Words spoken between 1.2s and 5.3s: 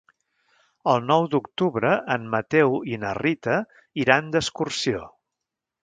d'octubre en Mateu i na Rita iran d'excursió.